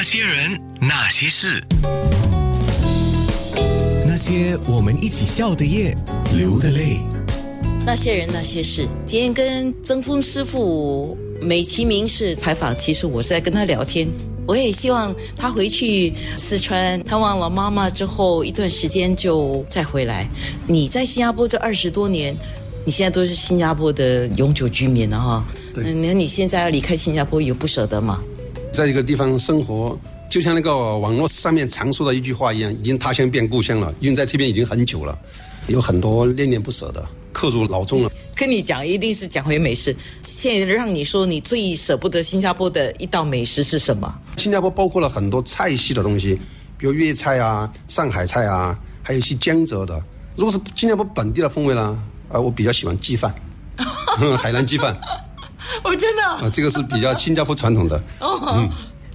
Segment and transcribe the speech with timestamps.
[0.00, 1.62] 那些人，那些事，
[4.06, 5.94] 那些我们一起笑的夜，
[6.34, 7.00] 流的泪。
[7.84, 14.08] 那些人那些事，今天跟曾峰师傅美其名是采访，其实我是在跟他聊天。
[14.48, 20.26] 我也希望他回去四川探望了妈妈之后一段时间就再回来。
[20.66, 22.34] 你在新加坡这二十多年，
[22.86, 25.44] 你现在都是新加坡的永久居民了哈。
[25.74, 28.22] 那你现在要离开新加坡，有不舍得吗？
[28.72, 29.98] 在一个地方生活，
[30.30, 33.92] 就像那个网络上面常说的一句话一样，已经他乡变故乡了。
[34.00, 35.18] 因为在这边已经很久了，
[35.66, 38.10] 有很多恋恋不舍的，刻入脑中了。
[38.36, 39.94] 跟你讲，一定是讲回美食。
[40.22, 44.18] 现在让你说，你最舍不得新加坡的一道美食是什么？
[44.36, 46.38] 新加坡包括了很多菜系的东西，
[46.78, 50.02] 比如粤菜啊、上海菜啊，还有一些江浙的。
[50.36, 53.34] 如果是新加坡本地的风味呢，呃，我比较喜欢鸡饭，
[54.38, 54.96] 海南鸡饭
[55.84, 56.22] 我真的。
[56.22, 58.02] 啊，这个是比较新加坡传统的。
[58.20, 58.70] 哦，嗯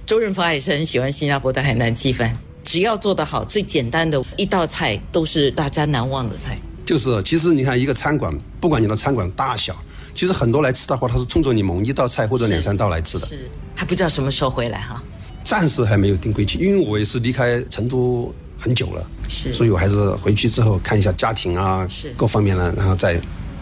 [0.06, 2.32] 周润发也是很喜欢新加坡的海南鸡饭，
[2.62, 6.56] 只要做得好，最简单的一道菜都是大家难忘的菜。
[6.84, 9.74] 就是，其实你看一个餐馆，不管你的餐馆大小，
[10.14, 13.26] 其实很多来吃的话，他是冲着你某一道菜或者两三道来吃的。
[13.26, 15.02] 是，还不知道什么时候回来哈。
[15.42, 23.20] 暂时还没有定规矩，因为我也是离开成都很久了，是所以我还是回去之后看一下家庭啊，是各方面呢，然后再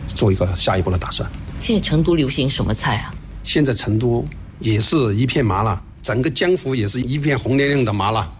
[0.08, 1.26] 做一个下一步的打算。
[1.64, 3.14] 现在成都流行什么菜啊？
[3.42, 4.22] 现在成都
[4.58, 8.30] 也是一片麻辣，整个江湖也是一片红亮亮的麻辣。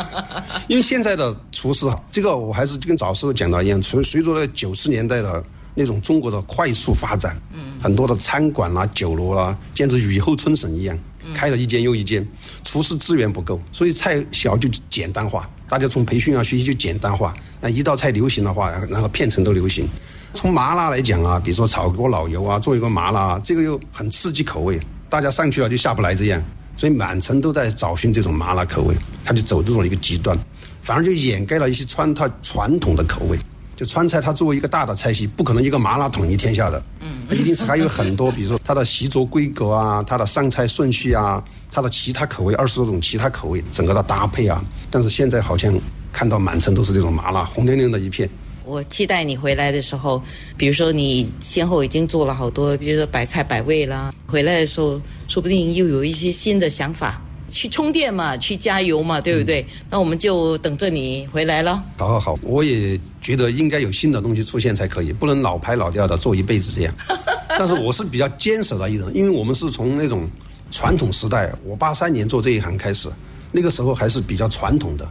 [0.66, 10.98] 因为现在的厨师，这个我还是跟早时候讲的一样，随随着那九十年代的那种中国的快速发展，嗯，很多的餐馆啦、酒楼啦，简直雨后春笋一样，
[11.34, 12.26] 开了一间又一间，
[12.64, 17.34] 厨师资源不够，所以菜小就简单化，大家从培训啊学习就简单化。
[17.60, 19.88] 那一道菜流行的话，然后片层都流行。
[20.34, 26.42] 从麻辣来讲啊，比如说炒锅老油啊，做一个麻辣啊，这个又很刺激口味，大家上去了就下不来这样，
[26.76, 30.38] 所以满城都在找寻这种麻辣口味，他就走入了一个极端，
[30.82, 33.38] 反而就掩盖了一些川菜传统的口味。
[33.76, 45.78] 就川菜，它作为一个大的菜系，不可能一个麻辣统一天下的，嗯，它一定是还有很多，比如说它的习作规格啊，它的上菜顺序啊，它的其他口味二十多种其他口味，整个的搭配啊，但是现在好像
[46.10, 48.28] 看到满城都是这种麻辣，红亮亮的一片。
[48.64, 50.20] 我期待你回来的时候，
[50.56, 59.64] 比如说你先后已经做了好多，比如说百菜百味啦，回来的时候说不定又有一些新的想法，去充电嘛，去加油嘛，对不对？
[59.90, 61.82] 那我们就等着你回来了。
[61.96, 66.94] 好好好，我也觉得应该有新的东西出现才可以，不能老牌老调的做一辈子这样。
[67.58, 70.28] 但是我是比较坚守的一人，因为我们是从那种
[70.70, 73.08] 传统时代，我八三年做这一行开始，
[73.52, 75.08] 那个时候还是比较传统的，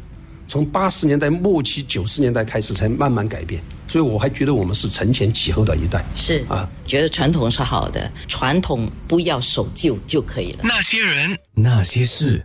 [0.47, 6.06] 从八十年代末期、九十年代开始才慢慢改变，所以我还觉得我们是承前启后的一代。
[6.16, 10.59] 是啊，觉得传统是好的，传统不要守旧就可以了。
[10.63, 12.44] 那些人，那些事。